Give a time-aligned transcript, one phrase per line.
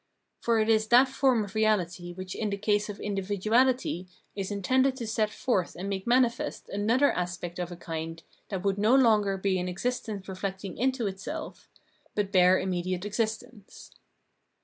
[0.39, 4.95] For it is that form of reahty which in the case of individuahty is intended
[4.95, 9.37] to set forth and make manifest another aspect of a kind that would no longer
[9.37, 11.69] be an existence reflecting itself into itself,
[12.15, 13.91] but bare immediate existence.